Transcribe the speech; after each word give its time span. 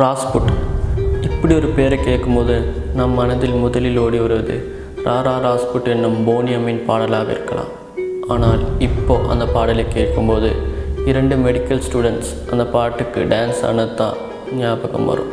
ராஸ்புட். 0.00 0.50
இப்படி 1.26 1.52
ஒரு 1.58 1.68
பேரை 1.76 1.96
கேட்கும்போது 2.06 2.54
நம் 2.98 3.16
மனதில் 3.18 3.56
முதலில் 3.62 3.98
ஓடி 4.02 4.18
வருவது 4.22 4.54
ராரா 5.06 5.34
ராஸ்புட் 5.44 5.90
என்னும் 5.94 6.16
போனியம்மின் 6.28 6.80
பாடலாக 6.86 7.28
இருக்கலாம். 7.34 7.72
ஆனால் 8.32 8.62
இப்போ 8.86 9.14
அந்த 9.32 9.44
பாடலை 9.54 9.84
கேட்கும்போது 9.96 10.50
இரண்டு 11.10 11.36
மெடிக்கல் 11.46 11.82
ஸ்டூடெண்ட்ஸ் 11.86 12.30
அந்த 12.52 12.64
பாட்டுக்கு 12.74 13.22
டான்ஸ் 13.32 13.60
ஆனது 13.70 13.94
தான் 14.00 14.16
ஞாபகம் 14.60 15.08
வரும். 15.10 15.32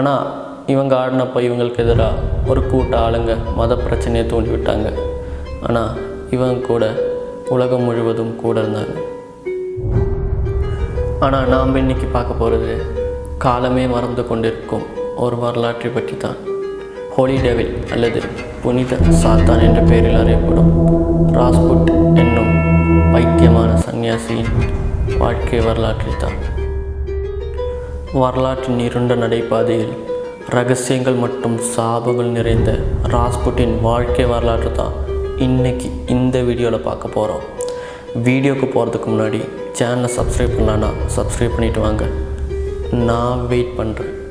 ஆனால் 0.00 0.26
இவங்க 0.74 0.94
ஆடினப்போ 1.02 1.42
இவங்களுக்கு 1.48 1.82
எதிராக 1.86 2.26
ஒரு 2.50 2.62
கூட்ட 2.72 2.92
ஆளுங்க 3.06 3.38
மத 3.60 3.78
பிரச்சனையை 3.86 4.26
தூண்டிவிட்டாங்க. 4.34 4.90
ஆனால் 5.68 5.96
இவங்க 6.36 6.68
கூட 6.70 6.84
உலகம் 7.56 7.86
முழுவதும் 7.88 8.36
கூட 8.44 8.56
இருந்தாங்க. 8.64 8.98
ஆனால் 11.24 11.50
நாம் 11.50 11.76
இன்னைக்கு 11.76 12.06
பார்க்க 12.08 12.32
போகிறது 12.34 12.72
காலமே 13.38 13.84
மறந்து 13.86 14.22
கொண்டிருக்கும் 14.24 14.86
ஒரு 15.16 15.36
வரலாற்றை 15.36 15.90
பற்றி 15.90 16.14
தான் 16.16 16.38
ஹோலி 17.12 17.36
டெவில் 17.36 17.74
அல்லது 17.92 18.20
புனித 18.62 18.98
சாத்தான் 19.20 19.62
என்ற 19.62 19.80
பெயரில் 19.82 20.18
அறியப்படும் 20.20 20.70
ராஸ்புட் 21.32 21.92
என்னும் 22.22 22.52
பைத்தியமான 23.12 23.70
சன்னியாசியின் 23.84 24.52
வாழ்க்கை 25.18 25.60
வரலாற்றை 25.60 26.14
தான் 26.16 26.38
வரலாற்றின் 28.16 28.80
இருண்ட 28.80 29.14
நடைபாதையில் 29.16 29.94
ரகசியங்கள் 30.50 31.18
மற்றும் 31.20 31.56
சாபங்கள் 31.70 32.30
நிறைந்த 32.32 32.70
ராஸ்புட்டின் 33.10 33.76
வாழ்க்கை 33.80 34.26
வரலாற்று 34.26 34.72
தான் 34.74 34.94
இன்னைக்கு 35.40 35.90
இந்த 36.08 36.38
வீடியோவில் 36.42 36.86
பார்க்க 36.86 37.16
போகிறோம் 37.16 37.44
வீடியோவுக்கு 38.22 38.66
போகிறதுக்கு 38.68 39.08
முன்னாடி 39.10 39.40
சேனலை 39.78 40.10
சப்ஸ்கிரைப் 40.18 40.56
பண்ணலான்னா 40.56 40.90
சப்ஸ்கிரைப் 41.16 41.54
பண்ணிவிட்டு 41.56 41.80
வாங்க. 41.80 42.04
நான் 43.08 43.46
வெயிட் 43.46 43.72
பண்ணுறேன் 43.78 44.21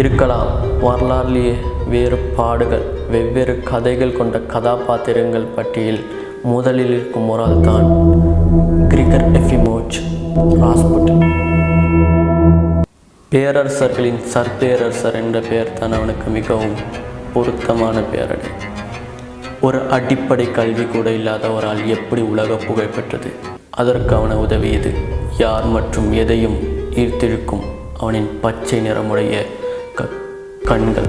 இருக்கலாம். 0.00 0.50
வரலாறுலேயே 0.86 1.52
வேறு 1.92 2.16
பாடுகள் 2.38 2.84
வெவ்வேறு 3.12 3.54
கதைகள் 3.70 4.16
கொண்ட 4.18 4.38
கதாபாத்திரங்கள் 4.52 5.46
பட்டியல் 5.56 6.00
முதலில் 6.52 6.92
இருக்கும் 6.96 7.28
ஒரு 7.34 7.42
ஆள் 7.46 7.64
தான் 7.68 7.88
கிரிகர் 8.92 9.26
எஃபிமோச் 9.40 9.98
ராஸ்புட்டின் 10.62 11.24
பேரரசர்களின் 13.32 14.20
சர்பேரரசர் 14.34 15.18
என்ற 15.22 15.40
பெயர் 15.50 15.76
தான் 15.80 15.92
அவனுக்கு 15.92 16.28
மிகவும் 16.30 16.76
பொருத்தமான 17.34 17.96
பெயரடை. 18.12 18.50
ஒரு 19.60 19.90
அடிப்படை 19.90 20.50
கல்வி 20.50 20.84
கூட 20.84 21.10
இல்லாத 21.10 21.50
ஒரு 21.50 21.66
ஆள் 21.66 21.84
எப்படி 21.86 22.22
உலக 22.22 22.54
புகழ் 22.54 22.94
பெற்றது? 22.94 23.32
அதற்கு 23.70 24.14
அவனை 24.14 24.36
உதவியது. 24.36 24.94
யார் 25.38 25.64
மற்றும் 25.64 26.12
எதையும் 26.12 26.56
ஈர்த்திருக்கும் 26.90 27.64
அவனின் 27.98 28.38
பச்சை 28.40 28.80
நிறமுடைய 28.80 29.46
க 29.94 30.08
கண்கள். 30.64 31.08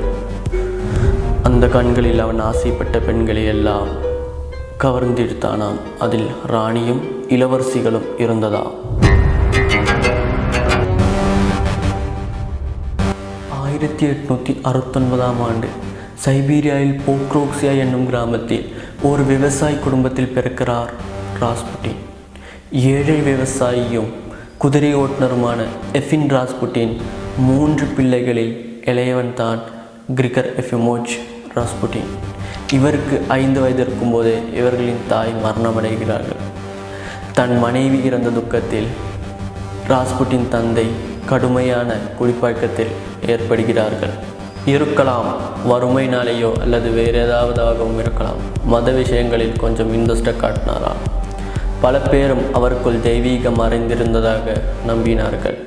அந்த 1.44 1.68
கண்களில் 1.68 2.20
அவன் 2.20 2.40
ஆசைப்பட்ட 2.40 3.00
பெண்களை 3.00 3.46
எல்லாம் 3.46 3.88
கவர்ந்திருத்தானாம் 4.84 5.80
அதில் 6.00 6.28
ராணியும் 6.46 7.02
இளவரசிகளும் 7.30 8.08
இருந்ததாம் 8.18 8.74
ஆயிரத்தி 13.50 14.06
எட்நூற்றி 14.06 14.54
அறுபத்தொன்பதாம் 14.64 15.42
ஆண்டு 15.42 15.68
சைபீரியாவில் 16.26 17.00
போக்ரோக்சியா 17.08 17.78
என்னும் 17.78 18.06
கிராமத்தில் 18.06 18.64
ஒரு 19.02 19.24
விவசாய 19.24 19.76
குடும்பத்தில் 19.76 20.32
பிறக்கிறார் 20.36 20.92
ராஸ்புட்டின். 21.42 22.00
ஏழை 22.72 23.18
விவசாயியும் 23.22 24.10
குதிரை 24.58 24.96
ஓட்டுநருமான 24.96 25.60
எஃபின் 25.94 26.28
ராஸ்புட்டின் 26.36 26.94
மூன்று 27.38 27.86
பிள்ளைகளில் 27.86 28.82
இளையவன் 28.86 29.34
தான் 29.34 29.60
கிரிகர் 30.16 30.50
எஃபிமோச் 30.62 31.14
ராஸ்புட்டின். 31.56 32.10
இவருக்கு 32.72 33.22
ஐந்து 33.28 33.60
வயது 33.60 33.82
இருக்கும்போதே 33.82 34.38
இவர்களின் 34.54 35.04
தாய் 35.08 35.34
மரணமடைகிறார்கள். 35.44 36.42
தன் 37.34 37.60
மனைவி 37.60 38.04
இறந்த 38.04 38.30
துக்கத்தில் 38.30 38.88
ராஸ்புட்டின் 39.88 40.48
தந்தை 40.48 40.88
கடுமையான 41.26 41.94
குடிப்பழக்கத்தில் 42.20 42.96
ஏற்படுகிறார்கள். 43.26 44.27
இருக்கலாம். 44.74 45.28
வறுமைனாலேயோ 45.70 46.50
அல்லது 46.64 46.90
வேறு 46.90 47.20
ஏதாவதாகவும் 47.26 48.00
இருக்கலாம். 48.00 48.40
மத 48.66 48.92
விஷயங்களில் 48.92 49.56
கொஞ்சம் 49.64 49.92
இன்ட்ரெஸ்ட்டை 49.98 50.34
காட்டினாராம் 50.42 51.02
பல 51.82 52.00
பேரும் 52.00 52.44
அவருக்குள் 52.54 53.00
தெய்வீகம் 53.08 53.60
மறைந்திருந்ததாக 53.62 54.56
நம்பினார்கள். 54.88 55.58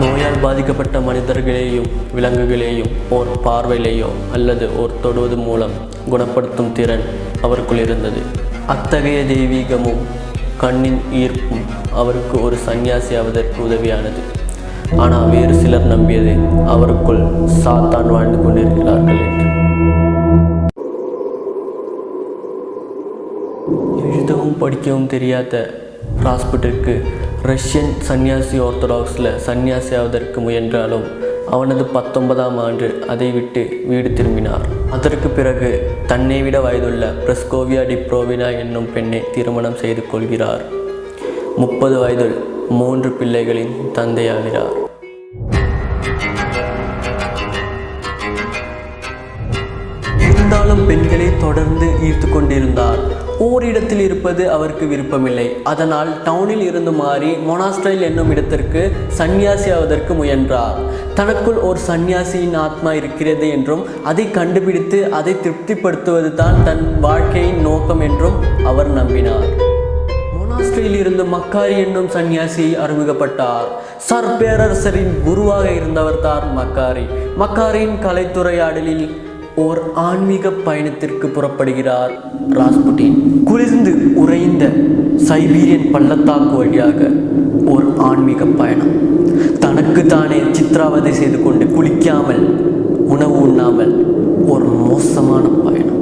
நோயால் 0.00 0.38
பாதிக்கப்பட்ட 0.42 1.00
மனிதர்களையும் 1.00 1.88
விலங்குகளையும் 2.14 2.92
ஓர் 3.10 3.30
பார்வையிலேயோ 3.44 4.10
அல்லது 4.32 4.66
ஓர் 4.76 4.94
தொடுவது 5.02 5.36
மூலம் 5.36 5.74
குணப்படுத்தும் 6.08 6.72
திறன் 6.72 7.04
அவருக்குள் 7.42 7.82
இருந்தது. 7.86 8.22
அத்தகைய 8.66 9.20
தெய்வீகமும் 9.34 10.02
கண்ணின் 10.56 11.00
ஈர்ப்பும் 11.12 11.64
அவருக்கு 11.92 12.42
ஒரு 12.42 12.56
சந்நியாசி 12.56 13.16
ஆவதற்கு 13.16 13.58
உதவியானது. 13.68 14.22
ஆனால் 14.96 15.28
வேறு 15.30 15.54
சிலர் 15.54 15.86
நம்பியது 15.86 16.32
அவருக்குள் 16.66 17.22
சாத்தான் 17.64 18.08
வாழ்ந்து 18.14 18.38
கொண்டிருக்கிறார்கள் 18.44 19.20
என்று. 19.26 19.46
எழுதவும் 24.12 24.58
படிக்கவும் 24.58 25.06
தெரியாத 25.06 25.70
ராஸ்புட்டிற்கு 26.24 26.94
ரஷ்யன் 27.42 27.92
சன்னியாசி 28.08 28.56
ஆர்த்தடாக்ஸில் 28.66 29.30
சன்னியாசி 29.46 29.94
ஆவதற்கு 29.98 30.40
முயன்றாலும் 30.40 31.06
அவனது 31.50 31.84
பத்தொன்பதாம் 31.84 32.58
ஆண்டு 32.58 33.04
அதை 33.08 33.30
விட்டு 33.30 33.82
வீடு 33.86 34.12
திரும்பினார். 34.12 34.66
அதற்கு 34.90 35.28
பிறகு 35.28 35.96
தன்னை 36.06 36.42
விட 36.42 36.60
வயதுள்ள 36.60 37.12
பிரஸ்கோவியா 37.26 37.84
டிப்ரோவினா 37.92 38.58
என்னும் 38.58 38.92
பெண்ணை 38.94 39.22
திருமணம் 39.32 39.74
செய்து 39.74 40.06
கொள்கிறார். 40.06 40.77
முப்பது 41.62 41.96
வயதில் 41.98 42.36
மூன்று 42.68 43.08
பிள்ளைகளின் 43.18 43.72
தந்தையாகிறார் 43.94 44.74
இருந்தாலும் 50.26 50.82
பெண்களை 50.86 51.26
தொடர்ந்து 51.40 51.86
ஈர்த்து 52.08 52.28
கொண்டிருந்தார். 52.32 53.00
ஓரிடத்தில் 53.38 54.02
இருப்பது 54.06 54.50
அவருக்கு 54.50 54.86
விருப்பமில்லை. 54.86 55.46
அதனால் 55.62 56.10
டவுனில் 56.24 56.64
இருந்து 56.70 56.92
மாறி 56.92 57.30
மொனாஸ்டைல் 57.48 58.00
என்னும் 58.00 58.30
இடத்திற்கு 58.30 58.82
சந்நியாசி 59.20 59.70
ஆவதற்கு 59.70 60.14
முயன்றார். 60.14 60.78
தனக்குள் 61.14 61.60
ஒரு 61.68 61.80
சந்நியாசியின் 61.90 62.58
ஆத்மா 62.66 62.92
இருக்கிறது 62.92 63.48
என்றும் 63.48 63.84
அதை 64.04 64.30
கண்டுபிடித்து 64.30 65.00
அதை 65.20 65.34
திருப்திப்படுத்துவது 65.44 66.32
தான் 66.34 66.64
தன் 66.64 66.84
வாழ்க்கையின் 67.00 67.60
நோக்கம் 67.60 68.00
என்றும் 68.00 68.38
அவர் 68.64 68.92
நம்பினார். 69.00 69.48
மொனாஸ்ட்ரியில் 70.58 70.96
இருந்து 71.00 71.24
மக்காரி 71.32 71.74
என்னும் 71.82 72.08
சன்னியாசி 72.14 72.64
அறிமுகப்பட்டார். 72.84 73.66
சர் 74.06 74.28
பேரரசரின் 74.38 75.12
குருவாக 75.26 75.66
இருந்தவர் 75.78 76.18
தான் 76.24 76.46
மக்காரி. 76.56 77.04
மக்காரியின் 77.42 77.94
கலைத்துறையாடலில் 78.04 79.04
ஓர் 79.64 79.80
ஆன்மீக 80.06 80.50
பயணத்திற்கு 80.66 81.28
புறப்படுகிறார் 81.36 82.14
ராஸ்புட்டின் 82.58 83.16
குளிர்ந்து 83.50 83.92
உறைந்த 84.22 84.64
சைபீரியன் 85.28 85.86
பள்ளத்தாக்கு 85.94 86.56
வழியாக 86.62 87.10
ஓர் 87.74 87.86
ஆன்மீக 88.08 88.50
பயணம். 88.62 88.96
தனக்கு 89.64 90.04
தானே 90.14 90.40
சித்திராவதை 90.58 91.12
செய்து 91.20 91.40
கொண்டு 91.46 91.66
குளிக்காமல் 91.76 92.44
உணவு 93.14 93.38
உண்ணாமல் 93.46 93.94
ஒரு 94.54 94.68
மோசமான 94.88 95.44
பயணம். 95.66 95.97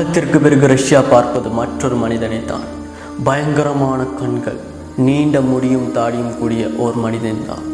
காலத்திற்கு 0.00 0.38
பிறகு 0.40 0.66
ரஷ்யா 0.66 1.00
பார்ப்பது 1.00 1.48
மற்றொரு 1.48 1.96
மனிதனை 2.02 2.44
தான். 2.44 2.62
பயங்கரமான 3.24 4.04
கண்கள் 4.04 4.60
நீண்ட 4.96 5.40
முடியும் 5.40 5.92
தாடியும் 5.94 6.38
கூடிய 6.38 6.68
ஓர் 6.84 6.96
மனிதன்தான் 7.04 7.66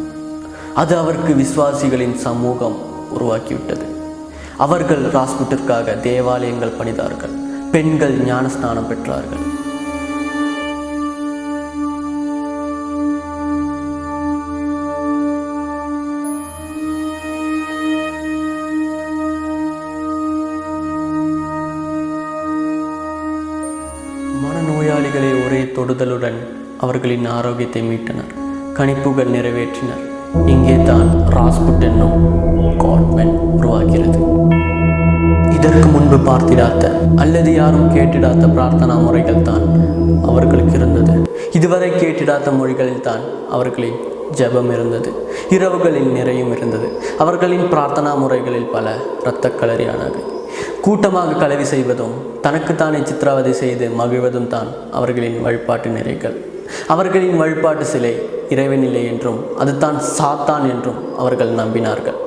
அது 0.73 0.97
அவருக்கு 0.97 1.33
விசுவாசிகளின் 1.33 2.15
சமூகம் 2.15 2.77
உருவாக்கிவிட்டது. 3.17 3.87
அவர்கள் 4.57 5.03
ராஸ்புட்டிற்காக 5.11 5.99
தேவாலயங்கள் 5.99 6.77
பணிதார்கள் 6.77 7.35
பெண்கள் 7.71 8.17
ஞானஸ்நானம் 8.17 8.89
பெற்றார்கள். 8.91 9.45
மக்களின் 27.07 27.27
ஆரோக்கியத்தை 27.35 27.81
மீட்டனர். 27.89 28.31
கணிப்புகள் 28.77 29.29
நிறைவேற்றினர். 29.33 30.01
இங்கே 30.53 30.73
தான் 30.89 31.09
ராஸ்புட் 31.35 31.83
என்னும் 31.89 32.17
காட்மென் 32.81 33.31
உருவாகிறது. 33.57 34.19
இதற்கு 35.57 35.85
முன்பு 35.93 36.17
பார்த்திடாத 36.29 36.89
அல்லது 37.23 37.51
யாரும் 37.59 37.87
கேட்டிடாத 37.93 38.49
பிரார்த்தனா 38.55 38.97
முறைகள் 39.05 39.45
தான் 39.49 39.63
அவர்களுக்கு 40.31 40.73
இருந்தது. 40.79 41.15
இதுவரை 41.59 41.89
கேட்டிடாத 42.01 42.53
மொழிகளில் 42.57 43.05
தான் 43.07 43.23
அவர்களின் 43.57 43.97
ஜபம் 44.41 44.73
இருந்தது. 44.75 45.13
இரவுகளில் 45.57 46.11
நிறையும் 46.17 46.51
இருந்தது. 46.57 46.89
அவர்களின் 47.25 47.65
பிரார்த்தனா 47.75 48.13
முறைகளில் 48.25 48.69
பல 48.75 48.97
இரத்த 49.23 49.53
களரியானது. 49.61 50.19
கூட்டமாக 50.87 51.39
கலவி 51.45 51.67
செய்வதும் 51.73 52.17
தனக்குத்தானே 52.47 53.01
சித்திரவதை 53.11 53.55
செய்து 53.63 53.87
மகிழ்வதும் 54.01 54.51
தான் 54.57 54.69
அவர்களின் 54.99 55.41
வழிபாட்டு 55.47 55.89
நிறைகள். 55.97 56.37
அவர்களின் 56.93 57.37
வழிபாட்டு 57.41 57.85
சிலை 57.91 58.13
இறைவனில்லை 58.53 59.03
என்றும் 59.11 59.39
அதுதான் 59.61 59.97
சாத்தான் 60.17 60.65
என்றும் 60.73 60.99
அவர்கள் 61.21 61.51
நம்பினார்கள். 61.61 62.17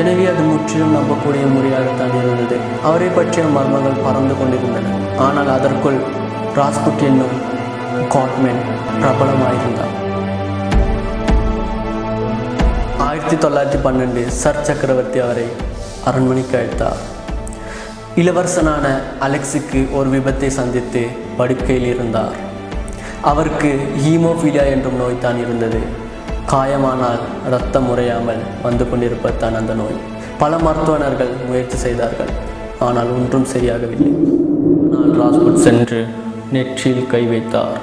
எனவே 0.00 0.24
அது 0.32 0.42
முற்றிலும் 0.48 0.96
நம்பக்கூடிய 0.96 1.44
முறையாகத்தான் 1.54 2.12
இருந்தது. 2.18 2.56
அவரை 2.88 3.08
பற்றிய 3.16 3.44
மர்மங்கள் 3.56 4.02
பறந்து 4.06 4.34
கொண்டிருந்தன. 4.40 4.92
ஆனால் 5.26 5.50
அதற்குள் 5.56 5.98
ராஸ்புட் 6.58 7.04
என்னும் 7.08 7.36
காட்மேன் 8.14 8.62
பிரபலமாயிருந்தார். 9.00 9.94
ஆயிரத்தி 13.08 13.36
தொள்ளாயிரத்தி 13.44 13.80
பன்னெண்டு 13.86 14.22
சர் 14.40 14.62
சக்கரவர்த்தி 14.68 15.18
அவரை 15.24 15.46
அரண்மனைக்கு 16.10 16.56
அழைத்தார். 16.60 17.00
இளவரசனான 18.22 18.86
அலெக்ஸுக்கு 19.26 19.80
ஒரு 19.98 20.08
விபத்தை 20.14 20.48
சந்தித்து 20.60 21.02
படுக்கையில் 21.40 21.90
இருந்தார். 21.94 22.36
அவருக்கு 23.28 23.70
ஹீமோஃபீலியா 24.02 24.62
என்றும் 24.74 24.96
நோய் 24.96 25.22
தான் 25.24 25.38
இருந்தது. 25.44 25.80
காயமானால் 26.52 27.20
ரத்தம் 27.54 27.86
முறையாமல் 27.88 28.40
வந்து 28.62 28.84
கொண்டிருப்பதுதான் 28.84 29.58
அந்த 29.58 29.74
நோய். 29.74 29.98
பல 30.38 30.56
மருத்துவனர்கள் 30.56 31.32
முயற்சி 31.48 31.76
செய்தார்கள். 31.76 32.32
ஆனால் 32.86 33.10
ஒன்றும் 33.16 33.46
சரியாகவில்லை. 33.52 34.12
ஆனால் 34.92 35.12
ராஜ்புட் 35.20 35.62
சென்று 35.66 36.00
நெற்றியில் 36.54 37.06
கை 37.06 37.22
வைத்தார். 37.26 37.78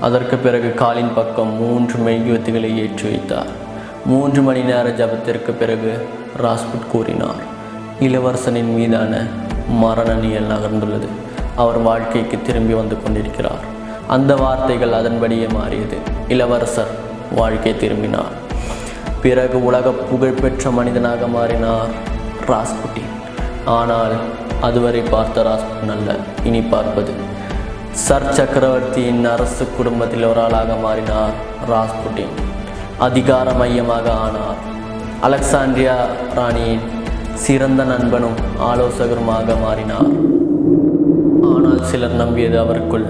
அதற்கு 0.00 0.36
பிறகு 0.36 0.70
காலின் 0.82 1.14
பக்கம் 1.18 1.52
மூன்று 1.60 1.98
மெய்யுவத்திகளை 2.06 2.72
ஏற்றி 2.84 3.06
வைத்தார். 3.10 3.52
மூன்று 4.10 4.42
மணி 4.42 4.62
நேர 4.70 4.88
ஜபத்திற்கு 5.02 5.52
பிறகு 5.62 5.92
ராஜ்புட் 6.46 6.90
கூறினார் 6.94 7.40
இளவரசனின் 8.00 8.74
மீதான 8.78 9.22
மரண 9.84 10.10
நியல் 10.24 10.52
நகர்ந்துள்ளது. 10.54 11.08
அவர் 11.56 11.78
வாழ்க்கைக்கு 11.82 12.38
திரும்பி 12.42 12.74
வந்து 12.74 13.02
கொண்டிருக்கிறார். 13.02 13.64
அந்த 14.14 14.32
வார்த்தைகள் 14.42 14.96
அதன்படியே 14.98 15.46
மாறியது. 15.56 15.96
இளவரசர் 16.34 16.92
வாழ்க்கை 17.38 17.72
திரும்பினார். 17.82 18.34
பிறகு 19.24 19.58
உலக 19.68 19.92
புகழ்பெற்ற 20.10 20.70
மனிதனாக 20.78 21.26
மாறினார் 21.36 21.92
ராஸ்புட்டின் 22.50 23.12
ஆனால் 23.78 24.14
அதுவரை 24.68 25.02
பார்த்த 25.14 25.44
ராஸ்புட்டின் 25.48 25.94
அல்ல 25.96 26.10
இனி 26.48 26.60
பார்ப்பது. 26.74 27.12
சர் 28.06 28.28
சக்கரவர்த்தியின் 28.38 29.24
அரசு 29.34 29.64
குடும்பத்தில் 29.76 30.28
ஒரு 30.30 30.42
ஆளாக 30.46 30.76
மாறினார் 30.86 31.36
ராஸ்புட்டின் 31.72 32.34
அதிகார 33.08 33.52
மையமாக 33.60 34.06
ஆனார். 34.26 34.60
அலெக்சாண்ட்ரியா 35.26 35.98
ராணியின் 36.40 36.86
சிறந்த 37.44 37.82
நண்பனும் 37.92 38.38
ஆலோசகருமாக 38.70 39.56
மாறினார். 39.66 40.12
ஆனால் 41.52 41.82
சிலர் 41.90 42.20
நம்பியது 42.22 42.58
அவருக்குள் 42.64 43.06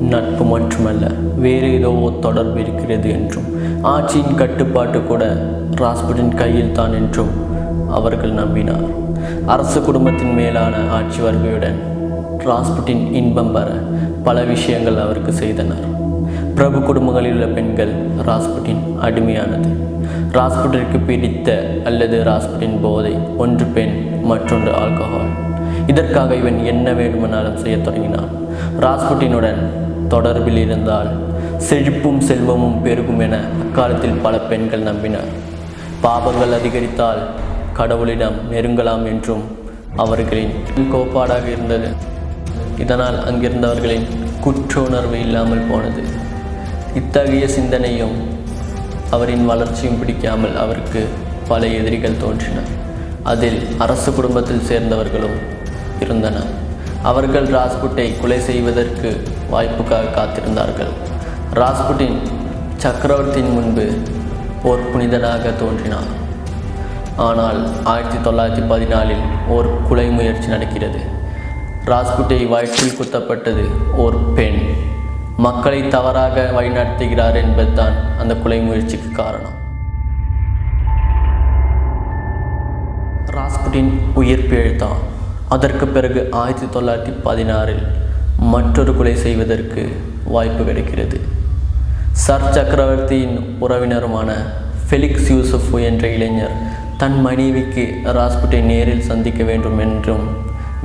நட்பு 0.00 0.44
மட்டுமல்ல 0.44 1.06
வேறு 1.36 1.72
ஏதோ 1.72 2.12
தொடர்பு 2.20 2.60
இருக்கிறது 2.60 3.10
என்றும் 3.10 3.44
ஆட்சியின் 3.82 4.34
கட்டுப்பாட்டு 4.34 5.02
கூட 5.02 5.36
ராஸ்புட்டின் 5.76 6.34
கையில் 6.34 6.72
தான் 6.72 6.92
என்றும் 6.92 7.28
அவர்கள் 7.88 8.32
நம்பினார். 8.32 8.86
அரசு 9.46 9.82
குடும்பத்தின் 9.82 10.34
மேலான 10.34 10.76
ஆட்சி 10.90 11.20
வருகையுடன் 11.20 11.78
ராஸ்புட்டின் 12.38 13.12
இன்பம் 13.12 13.52
பெற 13.52 13.70
பல 14.24 14.42
விஷயங்கள் 14.42 14.96
அவருக்கு 14.96 15.32
செய்தனர். 15.32 15.84
பிரபு 16.54 16.80
குடும்பங்களில் 16.80 17.32
உள்ள 17.32 17.46
பெண்கள் 17.46 17.92
ராஸ்புட்டின் 18.26 18.82
அடிமையானது. 19.02 19.70
ராஸ்புட்டிற்கு 20.32 21.04
பிடித்த 21.06 21.66
அல்லது 21.84 22.22
ராஸ்புட்டின் 22.24 22.80
போதை 22.82 23.14
ஒன்று 23.36 23.64
பெண் 23.64 24.20
மற்றொன்று 24.22 24.70
ஆல்கஹால். 24.70 25.34
இதற்காக 25.86 26.34
இவன் 26.34 26.64
என்ன 26.64 26.92
வேண்டுமானாலும் 26.92 27.56
செய்யத் 27.56 27.84
தொடங்கினான். 27.84 28.28
ராஸ்புட்டினுடன் 28.80 29.86
தொடர்பில் 30.12 30.60
இருந்தால் 30.64 31.10
செழிப்பும் 31.68 32.20
செல்வமும் 32.28 32.82
பெருகும் 32.82 33.20
என 33.26 33.36
அக்காலத்தில் 33.62 34.20
பல 34.24 34.38
பெண்கள் 34.50 34.86
நம்பினர். 34.88 35.30
பாபங்கள் 36.02 36.54
அதிகரித்தால் 36.58 37.20
கடவுளிடம் 37.78 38.36
நெருங்கலாம் 38.50 39.04
என்றும் 39.06 39.44
அவர்களின் 39.96 40.54
கோட்பாடாக 40.92 41.46
இருந்தது. 41.46 41.88
இதனால் 42.78 43.18
அங்கிருந்தவர்களின் 43.24 44.06
குற்ற 44.40 44.80
உணர்வு 44.80 45.20
இல்லாமல் 45.20 45.66
போனது. 45.70 46.02
இத்தகைய 46.94 47.48
சிந்தனையும் 47.48 48.16
அவரின் 49.10 49.44
வளர்ச்சியும் 49.46 49.98
பிடிக்காமல் 49.98 50.56
அவருக்கு 50.56 51.02
பல 51.48 51.66
எதிரிகள் 51.80 52.20
தோன்றின. 52.20 52.62
அதில் 53.22 53.60
அரசு 53.78 54.10
குடும்பத்தில் 54.12 54.66
சேர்ந்தவர்களும் 54.70 55.38
இருந்தனர். 56.00 56.50
அவர்கள் 57.02 57.46
ராஜ்புட்டை 57.46 58.20
கொலை 58.20 58.40
செய்வதற்கு 58.40 59.22
வாய்ப்புக்காக 59.52 60.10
காத்திருந்தார்கள். 60.16 60.92
ராஜ்புட்டின் 61.54 62.18
சக்கரவர்த்தியின் 62.76 63.52
முன்பு 63.52 63.98
ஓர் 64.62 64.90
புனிதனாக 64.92 65.52
தோன்றினார் 65.58 66.10
ஆனால் 67.16 67.84
ஆயிரத்தி 67.84 68.30
தொள்ளாயிரத்தி 68.30 68.64
பதினாலில் 68.72 69.48
ஓர் 69.48 69.68
கொலை 69.88 70.08
முயற்சி 70.08 70.48
நடக்கிறது. 70.48 71.00
ராஜ்புட்டை 71.84 72.48
வயிற்றில் 72.48 72.96
குத்தப்பட்டது 72.98 73.68
ஓர் 73.96 74.32
பெண். 74.32 74.60
மக்களை 75.36 75.88
தவறாக 75.88 76.50
வழிநடத்துகிறார் 76.54 77.34
என்பதுதான் 77.34 78.18
அந்த 78.18 78.36
கொலை 78.36 78.60
முயற்சிக்கு 78.60 79.10
காரணம். 79.10 79.56
ராஜ்புட்டின் 83.26 83.92
உயிர் 84.14 84.46
பிழைத்தான். 84.50 85.16
அதற்கு 85.54 85.86
பிறகு 85.86 86.20
ஆயிரத்தி 86.40 86.66
தொள்ளாயிரத்தி 86.74 87.12
பதினாறில் 87.26 87.84
மற்றொரு 88.52 88.92
கொலை 88.96 89.14
செய்வதற்கு 89.24 89.82
வாய்ப்பு 90.34 90.62
கிடைக்கிறது. 90.64 91.18
சர் 92.24 92.44
சக்கரவர்த்தியின் 92.56 93.36
உறவினருமான 93.64 94.30
ஃபெலிக்ஸ் 94.88 95.30
யூசுஃப் 95.34 95.72
என்ற 95.88 96.04
இளைஞர் 96.16 96.54
தன் 97.02 97.18
மனைவிக்கு 97.26 97.84
ராஸ்புட்டை 98.16 98.60
நேரில் 98.70 99.06
சந்திக்க 99.10 99.42
வேண்டும் 99.50 99.78
என்றும் 99.86 100.26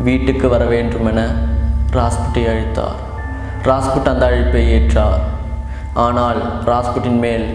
வீட்டுக்கு 0.07 0.47
வர 0.53 0.63
வேண்டும் 0.73 1.07
என 1.11 1.21
ராஸ்புட்டை 1.97 2.43
அழைத்தார். 2.51 2.99
ராஸ்புட் 3.69 4.11
அந்த 4.11 4.25
அழைப்பை 4.29 4.63
ஏற்றார். 4.77 5.21
ஆனால் 6.05 6.39
ராஸ்புட்டின் 6.69 7.19
மேல் 7.25 7.45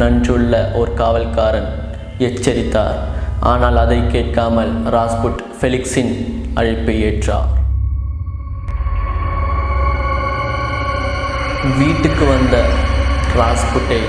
நன்றுள்ள 0.00 0.54
ஒரு 0.80 0.92
காவல்காரன் 1.02 1.68
எச்சரித்தார். 2.28 2.98
ஆனால் 3.52 3.76
அதை 3.84 4.00
கேட்காமல் 4.16 4.72
ராஸ்புட் 4.96 5.42
ஃபெலிக்ஸின் 5.58 6.14
அழைப்பை 6.60 6.94
ஏற்றார் 7.08 7.52
வீட்டுக்கு 11.78 12.24
வந்த 12.32 12.56
ராஸ்புட்டை 13.38 14.00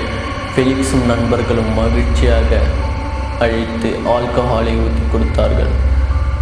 ஃபெலிக்ஸும் 0.52 1.06
நண்பர்களும் 1.10 1.70
மகிழ்ச்சியாக 1.78 2.60
அழைத்து 3.44 3.90
ஆல்கஹாலை 4.14 4.74
ஊற்றி 4.84 5.04
கொடுத்தார்கள். 5.12 5.72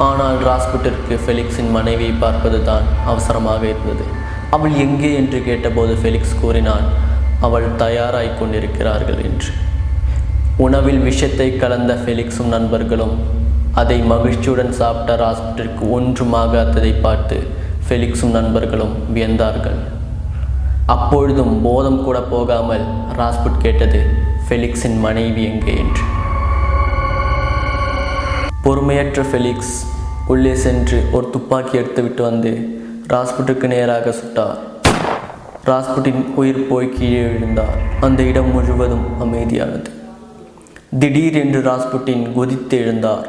ஆனால் 0.07 0.39
ராஸ்புட்டிற்கு 0.49 1.15
ஃபெலிக்ஸின் 1.25 1.71
மனைவியை 1.77 2.15
பார்ப்பது 2.25 2.59
தான் 2.69 2.87
அவசரமாக 3.13 3.63
இருந்தது. 3.73 4.05
அவள் 4.57 4.75
எங்கே 4.85 5.11
என்று 5.21 5.39
கேட்டபோது 5.49 5.95
ஃபெலிக்ஸ் 6.03 6.39
கூறினான் 6.43 6.87
அவள் 7.47 7.67
தயாராய் 7.83 8.39
கொண்டிருக்கிறார்கள் 8.41 9.21
என்று. 9.29 9.51
உணவில் 10.67 11.01
விஷத்தை 11.09 11.49
கலந்த 11.63 11.95
ஃபெலிக்ஸும் 12.03 12.53
நண்பர்களும் 12.57 13.17
அதை 13.81 13.99
மகிழ்ச்சியுடன் 14.01 14.73
சாப்பிட்ட 14.73 15.15
ராஸ்புட்டிற்கு 15.25 15.85
அத்ததை 16.61 17.01
பார்த்து 17.01 17.37
ஃபெலிக்ஸும் 17.89 18.31
நண்பர்களும் 18.31 18.95
வியந்தார்கள். 19.15 19.77
அப்பொழுதும் 20.87 21.63
போதம் 21.63 22.05
கூட 22.05 22.21
போகாமல் 22.21 22.85
ராஸ்புட் 23.17 23.59
கேட்டது 23.59 24.01
ஃபெலிக்ஸின் 24.49 25.01
மனைவி 25.01 25.45
எங்கே? 25.45 25.77
என்று. 25.77 26.03
பொறுமையற்ற 28.65 29.25
ஃபெலிக்ஸ் 29.33 29.75
உள்ளே 30.27 30.55
சென்று 30.55 31.09
ஒரு 31.13 31.31
துப்பாக்கி 31.31 31.79
எடுத்துவிட்டு 31.79 32.23
வந்து 32.23 32.53
ராஸ்புட்டுக்கு 33.09 33.67
நேராக 33.67 34.11
சுட்டார். 34.11 34.59
ராஸ்புட்டின் 35.67 36.25
உயிர் 36.35 36.69
போய் 36.69 36.89
கீழே 36.89 37.27
விழுந்தார். 37.27 37.79
அந்த 38.01 38.23
இடம் 38.23 38.53
முழுவதும் 38.53 39.07
அமைதியானது. 39.21 39.96
திடீரென்று 40.91 41.61
ராஸ்புட்டின் 41.61 42.33
குதித்து 42.33 42.77
எழுந்தார். 42.79 43.25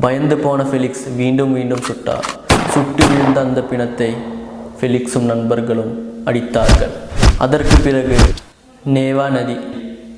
பயந்து 0.00 0.36
போன 0.36 0.62
ஃபெலிக்ஸ் 0.62 1.02
மீண்டும் 1.16 1.50
மீண்டும் 1.50 1.82
சுட்டார். 1.88 2.26
சுட்டு 2.70 3.02
விழுந்த 3.08 3.40
அந்த 3.40 3.62
பிணத்தை 3.62 4.14
ஃபெலிக்ஸும் 4.78 5.26
நண்பர்களும் 5.32 5.92
அடித்தார்கள். 6.26 6.94
அதற்கு 7.38 7.76
பிறகு 7.76 8.16
நேவா 8.94 9.26
நதி 9.30 9.56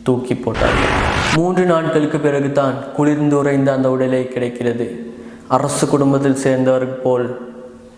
தூக்கி 0.02 0.34
போட்டார்கள். 0.34 0.92
மூன்று 1.34 1.64
நாட்களுக்கு 1.64 2.18
பிறகுதான் 2.18 2.92
குளிர்ந்து 2.92 3.36
உறைந்த 3.38 3.72
அந்த 3.72 3.90
உடலை 3.90 4.28
கிடைக்கிறது. 4.28 5.14
அரசு 5.48 5.88
குடும்பத்தில் 5.88 6.42
சேர்ந்தவர் 6.44 7.02
போல் 7.02 7.26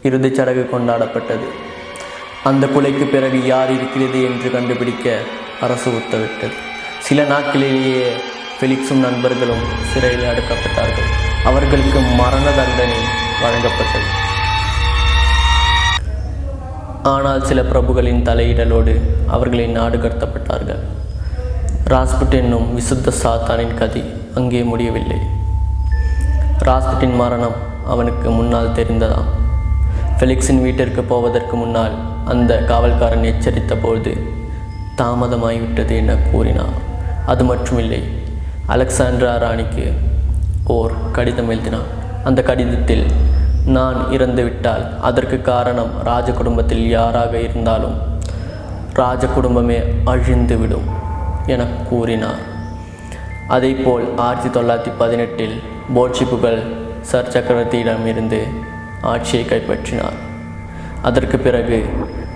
இறுதிச் 0.03 0.35
சடங்கு 0.35 0.69
கொண்டாடப்பட்டது. 0.73 1.47
அந்த 2.45 2.67
கொலைக்கு 2.67 3.11
பிறகு 3.11 3.47
யார் 3.47 3.71
இருக்கிறது 3.71 4.23
என்று 4.23 4.51
கண்டுபிடிக்க 4.51 5.19
அரசு 5.61 5.91
உத்தரவிட்டது. 5.91 6.57
சில 6.99 7.23
நாட்களிலேயே 7.23 8.09
ஃபெலிக்ஸும் 8.61 9.03
நண்பர்களும் 9.07 9.65
சிறையில் 9.91 10.25
அடைக்கப்பட்டார்கள். 10.31 11.11
அவர்களுக்கு 11.49 12.01
மரண 12.21 12.47
தண்டனை 12.57 12.97
வழங்கப்பட்டது. 13.43 14.09
ஆனால் 17.13 17.45
சில 17.49 17.63
பிரபுகளின் 17.69 18.25
தலையிடலோடு 18.29 18.95
அவர்களை 19.35 19.67
நாடு 19.77 19.99
கடத்தப்பட்டார்கள். 20.05 20.83
ராஸ்புட் 21.93 22.37
என்னும் 22.41 22.67
விசுத்த 22.79 23.15
சாத்தானின் 23.23 23.79
கதை 23.83 24.03
அங்கே 24.41 24.65
முடியவில்லை. 24.73 25.21
ராஸ்புட்டின் 26.69 27.17
மரணம் 27.23 27.57
அவனுக்கு 27.95 28.29
முன்னால் 28.39 28.75
தெரிந்ததாம். 28.81 29.31
ஃபெலிக்ஸின் 30.19 30.63
வீட்டிற்கு 30.67 31.05
போவதற்கு 31.15 31.57
முன்னால் 31.63 31.97
அந்த 32.35 32.53
காவல்காரன் 32.71 33.29
எச்சரித்த 33.33 33.75
போது 33.87 34.13
தாமதமாகிவிட்டது 35.01 35.95
என 36.03 36.17
கூறினார் 36.31 36.79
அது 37.33 37.43
மட்டுமில்லை 37.49 38.01
அலெக்சாண்ட்ரா 38.73 39.31
ராணிக்கு 39.43 39.85
ஓர் 40.75 40.93
கடிதம் 41.13 41.51
எழுதினான். 41.51 41.87
அந்த 42.25 42.41
கடிதத்தில் 42.49 43.05
நான் 43.77 43.99
இறந்துவிட்டால் 44.17 44.85
அதற்கு 45.09 45.37
காரணம் 45.43 45.93
ராஜ 46.09 46.33
குடும்பத்தில் 46.33 46.89
யாராக 46.89 47.33
இருந்தாலும் 47.47 47.97
ராஜ 48.93 49.27
குடும்பமே 49.27 49.79
அழிந்துவிடும் 50.13 50.89
என 51.47 51.67
கூறினார். 51.91 52.43
அதேபோல் 53.57 54.05
ஆயிரத்தி 54.27 54.51
தொள்ளாயிரத்தி 54.59 54.93
பதினெட்டில் 54.99 55.57
போர்ச்சிப்புகள் 55.95 56.61
சர் 57.11 57.33
சக்கரவர்த்தியிடமிருந்து 57.35 58.41
ஆட்சியை 59.13 59.45
கைப்பற்றினார். 59.45 60.19
அதற்கு 61.03 61.39
பிறகு 61.39 61.79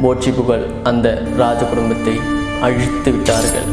போர்ச்சிப்புகள் 0.02 0.64
அந்த 0.82 1.08
ராஜ 1.42 1.64
குடும்பத்தை 1.64 2.16
அழித்து 2.60 3.12
விட்டார்கள் 3.12 3.68